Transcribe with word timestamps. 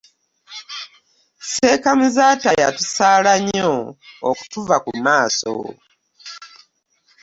Seeka 1.51 1.91
Muzaata 1.99 2.49
yatusaala 2.61 3.31
nnyo 3.41 3.73
okutuva 4.29 4.75
ku 4.85 4.91
maaso. 5.05 5.53